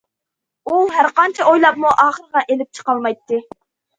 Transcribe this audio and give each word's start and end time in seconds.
ئۇ 0.71 0.79
ھەرقانچە 0.93 1.45
ئويلاپمۇ 1.51 1.91
ئاخىرىغا 2.05 2.43
ئېلىپ 2.47 2.79
چىقالمايتتى. 2.79 3.43